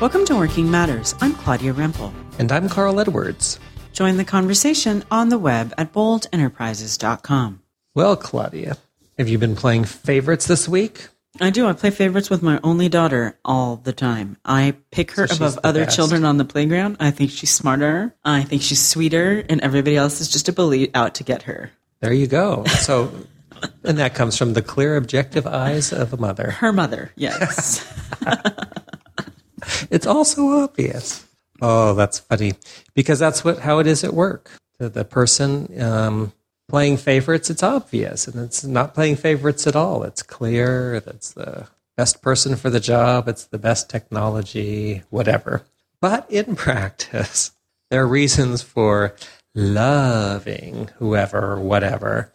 [0.00, 1.14] Welcome to Working Matters.
[1.20, 2.12] I'm Claudia Rempel.
[2.38, 3.58] And I'm Carl Edwards.
[3.92, 7.62] Join the conversation on the web at boldenterprises.com.
[7.94, 8.76] Well, Claudia,
[9.16, 11.08] have you been playing favorites this week?
[11.40, 11.66] I do.
[11.66, 14.36] I play favorites with my only daughter all the time.
[14.44, 15.96] I pick her So above other best.
[15.96, 16.96] children on the playground.
[17.00, 18.14] I think she's smarter.
[18.24, 21.70] I think she's sweeter, and everybody else is just a bully out to get her.
[22.00, 22.64] There you go.
[22.80, 23.12] So,
[23.84, 26.50] and that comes from the clear, objective eyes of a mother.
[26.52, 27.82] Her mother, yes.
[29.90, 31.26] It's also obvious.
[31.60, 32.52] Oh, that's funny
[32.94, 34.50] because that's what how it is at work.
[34.78, 36.32] The, the person um,
[36.68, 40.02] playing favorites, it's obvious, and it's not playing favorites at all.
[40.02, 41.00] It's clear.
[41.00, 43.28] That's the best person for the job.
[43.28, 45.64] It's the best technology, whatever.
[46.00, 47.52] But in practice,
[47.90, 49.14] there are reasons for
[49.54, 52.30] loving whoever or whatever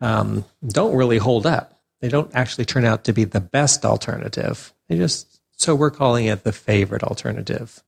[0.00, 1.80] um, don't really hold up.
[2.00, 4.72] They don't actually turn out to be the best alternative.
[4.88, 7.82] They just so we're calling it the favorite alternative.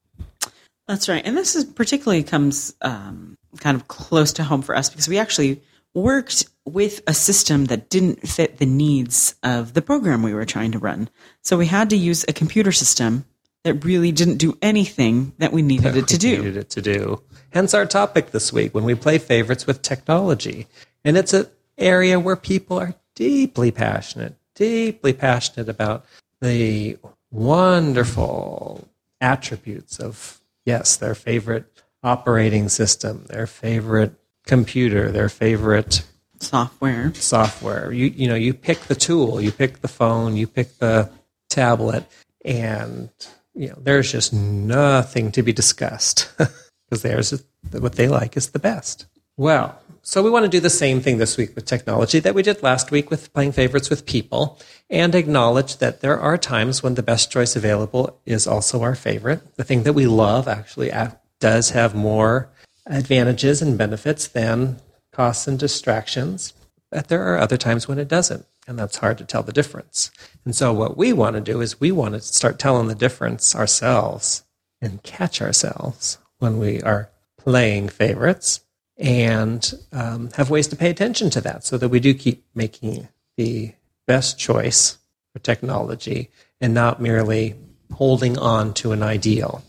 [0.87, 1.23] That's right.
[1.25, 5.19] And this is particularly comes um, kind of close to home for us because we
[5.19, 5.61] actually
[5.95, 10.73] worked with a system that didn't fit the needs of the program we were trying
[10.73, 11.09] to run.
[11.43, 13.25] So we had to use a computer system
[13.65, 16.39] that really didn't do anything that we needed it to do.
[16.39, 17.23] Needed it to do.
[17.51, 20.67] Hence our topic this week when we play favorites with technology,
[21.05, 26.05] and it's an area where people are deeply passionate, deeply passionate about
[26.41, 26.97] the
[27.31, 28.89] wonderful
[29.21, 31.67] attributes of yes, their favorite
[32.03, 34.13] operating system, their favorite
[34.47, 36.03] computer, their favorite
[36.41, 37.13] Software.
[37.15, 37.93] software.
[37.93, 41.11] You you know, you pick the tool, you pick the phone, you pick the
[41.51, 42.05] tablet,
[42.45, 43.11] and
[43.55, 48.59] you know, there's just nothing to be discussed because there's what they like is the
[48.59, 49.07] best.
[49.39, 52.43] Well, so we want to do the same thing this week with technology that we
[52.43, 54.59] did last week with playing favorites with people
[54.91, 59.55] and acknowledge that there are times when the best choice available is also our favorite.
[59.55, 60.91] The thing that we love actually
[61.39, 62.51] does have more
[62.85, 64.81] advantages and benefits than
[65.13, 66.53] costs and distractions.
[66.91, 70.11] But there are other times when it doesn't, and that's hard to tell the difference.
[70.45, 73.55] And so, what we want to do is we want to start telling the difference
[73.55, 74.43] ourselves
[74.81, 78.65] and catch ourselves when we are playing favorites
[78.99, 83.09] and um, have ways to pay attention to that so that we do keep making
[83.37, 83.73] the
[84.07, 84.99] best choice
[85.33, 87.55] for technology and not merely
[87.93, 89.63] holding on to an ideal.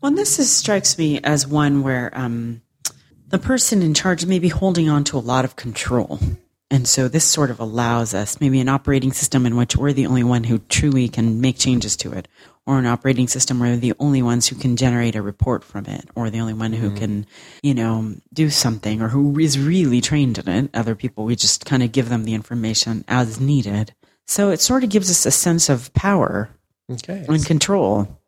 [0.00, 2.62] Well, this is, strikes me as one where um,
[3.28, 6.20] the person in charge may be holding on to a lot of control.
[6.70, 10.06] And so this sort of allows us maybe an operating system in which we're the
[10.06, 12.28] only one who truly can make changes to it,
[12.70, 16.08] or an operating system where the only ones who can generate a report from it,
[16.14, 17.26] or the only one who can,
[17.64, 20.70] you know, do something, or who is really trained in it.
[20.72, 23.92] Other people, we just kind of give them the information as needed.
[24.28, 26.48] So it sort of gives us a sense of power
[26.88, 27.26] Okay.
[27.28, 28.20] and control.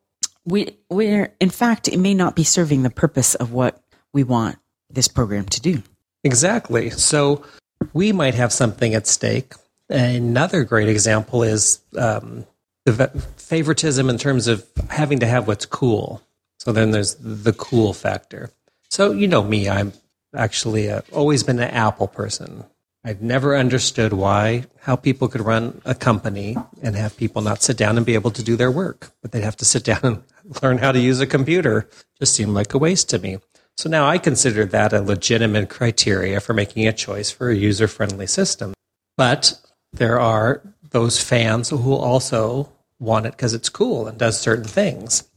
[0.44, 3.80] We we're in fact it may not be serving the purpose of what
[4.12, 4.58] we want
[4.90, 5.84] this program to do.
[6.24, 6.90] Exactly.
[6.90, 7.44] So
[7.92, 9.52] we might have something at stake.
[9.88, 12.44] Another great example is um,
[12.86, 16.22] favoritism in terms of having to have what's cool.
[16.58, 18.50] So then there's the cool factor.
[18.90, 19.92] So you know me, I'm
[20.34, 22.64] actually uh always been an Apple person.
[23.04, 27.76] I've never understood why how people could run a company and have people not sit
[27.76, 30.22] down and be able to do their work, but they'd have to sit down and
[30.62, 31.88] learn how to use a computer.
[32.18, 33.38] Just seemed like a waste to me.
[33.76, 37.88] So now I consider that a legitimate criteria for making a choice for a user
[37.88, 38.74] friendly system.
[39.16, 39.58] But
[39.92, 42.71] there are those fans who also
[43.02, 45.28] want it because it's cool and does certain things.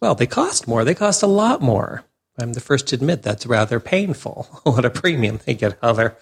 [0.00, 0.84] Well, they cost more.
[0.84, 2.04] They cost a lot more.
[2.38, 4.48] I'm the first to admit that's rather painful.
[4.62, 6.16] what a premium they get on other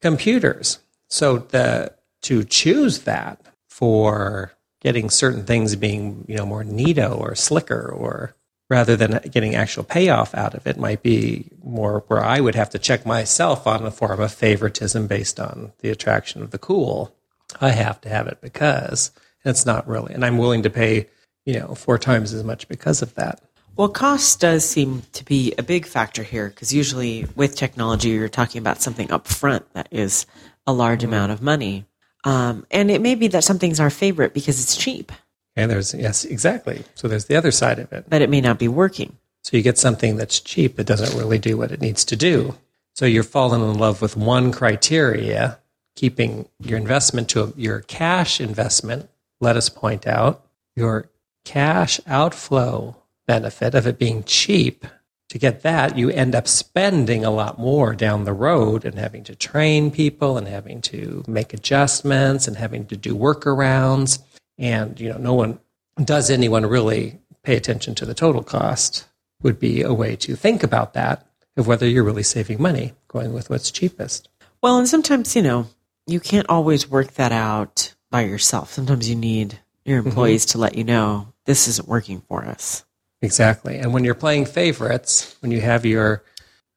[0.00, 0.78] computers.
[1.08, 7.34] So the, to choose that for getting certain things being, you know, more neato or
[7.34, 8.34] slicker or
[8.70, 12.70] rather than getting actual payoff out of it might be more where I would have
[12.70, 17.14] to check myself on a form of favoritism based on the attraction of the cool.
[17.60, 19.10] I have to have it because
[19.44, 21.08] it's not really, and I'm willing to pay,
[21.44, 23.40] you know, four times as much because of that.
[23.76, 28.28] Well, cost does seem to be a big factor here because usually with technology, you're
[28.28, 30.26] talking about something up front that is
[30.66, 31.84] a large amount of money.
[32.22, 35.12] Um, and it may be that something's our favorite because it's cheap,
[35.56, 36.84] And there's, yes, exactly.
[36.94, 38.08] So there's the other side of it.
[38.08, 39.18] but it may not be working.
[39.42, 42.56] So you get something that's cheap that doesn't really do what it needs to do.
[42.94, 45.58] So you're falling in love with one criteria,
[45.96, 49.10] keeping your investment to a, your cash investment.
[49.40, 50.46] Let us point out
[50.76, 51.10] your
[51.44, 52.96] cash outflow
[53.26, 54.86] benefit of it being cheap.
[55.30, 59.24] To get that, you end up spending a lot more down the road and having
[59.24, 64.20] to train people and having to make adjustments and having to do workarounds.
[64.58, 65.58] And, you know, no one
[66.02, 69.06] does anyone really pay attention to the total cost
[69.42, 71.26] would be a way to think about that
[71.56, 74.28] of whether you're really saving money going with what's cheapest.
[74.62, 75.66] Well, and sometimes, you know,
[76.06, 78.72] you can't always work that out by yourself.
[78.72, 80.08] Sometimes you need your Mm-hmm.
[80.08, 82.84] employees to let you know this isn't working for us.
[83.20, 83.76] Exactly.
[83.76, 86.22] And when you're playing favorites, when you have your,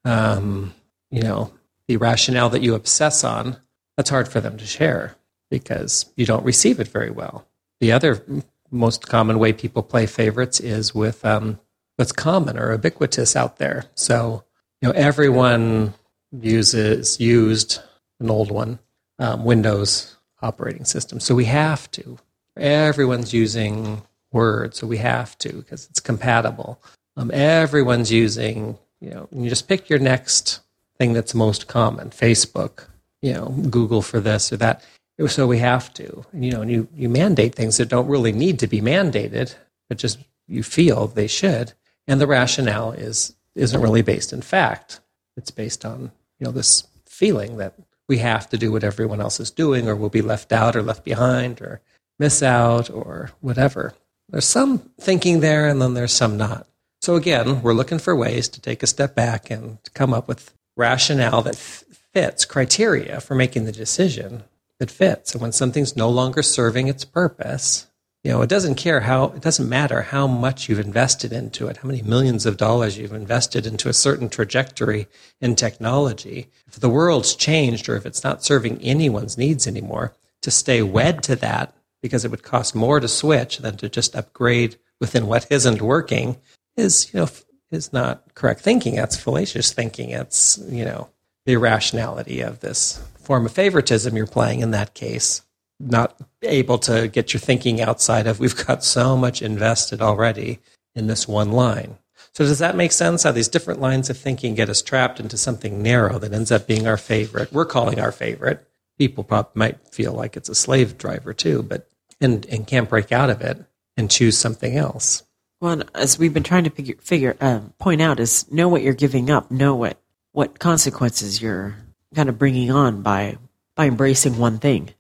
[0.04, 0.74] um,
[1.12, 1.54] you know,
[1.88, 3.56] the rationale that you obsess on,
[3.96, 5.16] that's hard for them to share
[5.52, 7.48] because you don't receive it very well.
[7.82, 8.26] The other
[8.72, 11.60] most common way people play favorites is with um,
[11.98, 13.86] what's common or ubiquitous out there.
[13.94, 14.44] So,
[14.82, 15.94] you know, everyone
[16.32, 17.80] uses used
[18.20, 18.80] an old one,
[19.20, 21.20] um, Windows operating system.
[21.20, 22.18] So we have to.
[22.56, 24.02] Everyone's using
[24.32, 26.82] Word, so we have to because it's compatible.
[27.16, 30.60] Um, everyone's using, you know, you just pick your next
[30.98, 32.88] thing that's most common Facebook,
[33.22, 34.84] you know, Google for this or that.
[35.28, 38.60] So we have to, you know, and you, you mandate things that don't really need
[38.60, 39.56] to be mandated,
[39.88, 41.74] but just you feel they should.
[42.08, 45.00] And the rationale is isn't really based in fact.
[45.36, 47.74] It's based on, you know, this feeling that
[48.08, 50.82] we have to do what everyone else is doing or we'll be left out or
[50.82, 51.82] left behind or
[52.20, 53.94] miss out or whatever.
[54.30, 56.68] There's some thinking there and then there's some not.
[57.02, 60.54] So again, we're looking for ways to take a step back and come up with
[60.76, 61.84] rationale that f-
[62.14, 64.44] fits criteria for making the decision
[64.80, 65.34] that fits.
[65.34, 67.88] And when something's no longer serving its purpose,
[68.28, 71.78] you know, it doesn't care how, it doesn't matter how much you've invested into it,
[71.78, 75.08] how many millions of dollars you've invested into a certain trajectory
[75.40, 76.50] in technology.
[76.68, 81.24] If the world's changed or if it's not serving anyone's needs anymore, to stay wed
[81.24, 85.48] to that because it would cost more to switch than to just upgrade within what
[85.50, 86.36] isn't working
[86.76, 87.30] is, you know,
[87.72, 88.96] is not correct thinking.
[88.96, 90.10] That's fallacious thinking.
[90.10, 91.10] It's, you know,
[91.46, 95.44] the irrationality of this form of favoritism you're playing in that case.
[95.80, 100.60] Not able to get your thinking outside of we've got so much invested already
[100.96, 101.98] in this one line.
[102.34, 103.24] So does that make sense?
[103.24, 106.68] How these different lines of thinking get us trapped into something narrow that ends up
[106.68, 107.52] being our favorite?
[107.52, 108.68] We're calling our favorite.
[108.98, 111.88] People probably might feel like it's a slave driver too, but
[112.22, 113.64] and and can't break out of it
[113.96, 115.24] and choose something else.
[115.60, 118.94] Well, as we've been trying to figure, figure uh, point out, is know what you're
[118.94, 120.00] giving up, know what
[120.32, 121.76] what consequences you're
[122.14, 123.38] kind of bringing on by
[123.76, 124.92] by embracing one thing.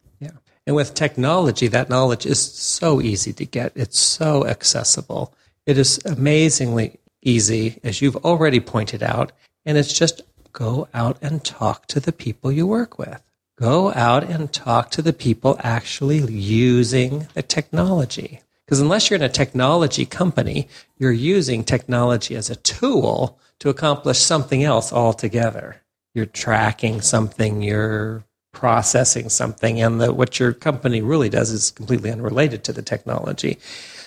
[0.68, 3.72] And with technology, that knowledge is so easy to get.
[3.74, 5.34] It's so accessible.
[5.66, 9.32] It is amazingly easy, as you've already pointed out.
[9.66, 10.22] And it's just
[10.52, 13.24] go out and talk to the people you work with.
[13.58, 18.42] Go out and talk to the people actually using the technology.
[18.66, 20.68] Because unless you're in a technology company,
[20.98, 25.82] you're using technology as a tool to accomplish something else altogether.
[26.14, 28.26] You're tracking something, you're
[28.58, 33.60] processing something, and the, what your company really does is completely unrelated to the technology.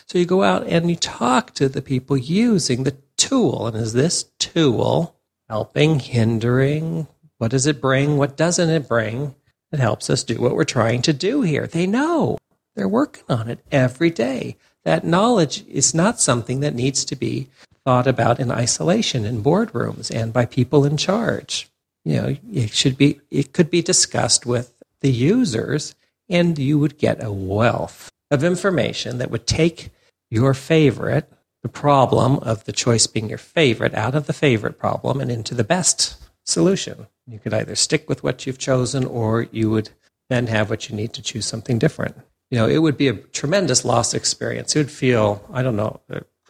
[0.06, 3.69] So you go out and you talk to the people using the tool.
[3.69, 5.14] And is this tool
[5.49, 7.06] helping, hindering?
[7.38, 8.17] What does it bring?
[8.17, 9.37] What doesn't it bring?
[9.70, 11.69] It helps us do what we're trying to do here.
[11.69, 12.37] They know.
[12.75, 14.56] They're working on it every day.
[14.82, 17.46] That knowledge is not something that needs to be
[17.85, 21.69] thought about in isolation in boardrooms and by people in charge.
[22.05, 25.94] You know, it should be it could be discussed with the users
[26.29, 29.91] and you would get a wealth of information that would take
[30.31, 31.31] your favorite,
[31.63, 35.55] the problem of the choice being your favorite out of the favorite problem and into
[35.55, 37.06] the best solution.
[37.27, 39.91] You could either stick with what you've chosen or you would
[40.29, 42.17] then have what you need to choose something different
[42.51, 44.75] you know, it would be a tremendous loss experience.
[44.75, 46.01] It would feel, I don't know,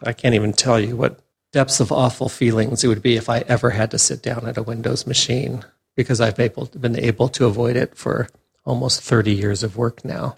[0.03, 1.19] I can't even tell you what
[1.51, 4.57] depths of awful feelings it would be if I ever had to sit down at
[4.57, 5.63] a Windows machine
[5.95, 8.29] because I've able, been able to avoid it for
[8.65, 10.33] almost 30 years of work now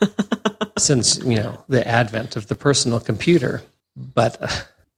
[0.78, 3.62] since, you know, the advent of the personal computer.
[3.96, 4.48] But, uh,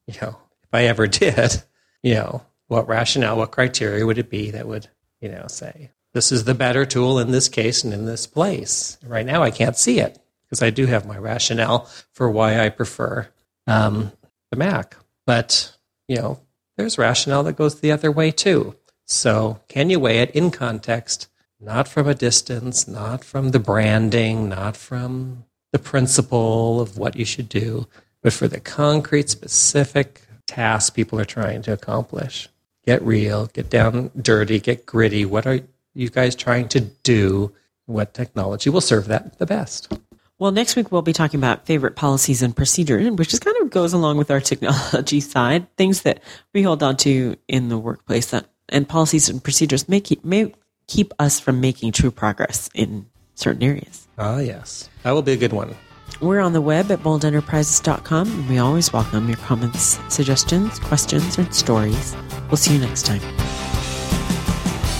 [0.06, 1.62] you know, if I ever did,
[2.02, 4.88] you know, what rationale, what criteria would it be that would,
[5.20, 8.98] you know, say, this is the better tool in this case and in this place.
[9.04, 12.70] Right now, I can't see it because I do have my rationale for why I
[12.70, 13.28] prefer
[13.66, 14.12] um,
[14.50, 14.96] the Mac.
[15.26, 15.76] But,
[16.08, 16.40] you know,
[16.76, 18.76] there's rationale that goes the other way too.
[19.04, 21.28] So, can you weigh it in context,
[21.60, 27.24] not from a distance, not from the branding, not from the principle of what you
[27.24, 27.86] should do,
[28.22, 32.48] but for the concrete, specific task people are trying to accomplish?
[32.84, 35.24] Get real, get down dirty, get gritty.
[35.24, 35.60] What are
[35.94, 37.52] you guys trying to do?
[37.86, 39.92] What technology will serve that the best?
[40.38, 43.70] Well, next week we'll be talking about favorite policies and procedures, which just kind of
[43.70, 48.30] goes along with our technology side, things that we hold on to in the workplace
[48.32, 50.52] that, and policies and procedures may keep, may
[50.88, 54.08] keep us from making true progress in certain areas.
[54.18, 54.90] Ah, yes.
[55.04, 55.74] That will be a good one.
[56.20, 61.54] We're on the web at boldenterprises.com, and we always welcome your comments, suggestions, questions, and
[61.54, 62.14] stories.
[62.48, 63.20] We'll see you next time.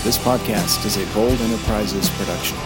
[0.03, 2.57] This podcast is a Bold Enterprises production.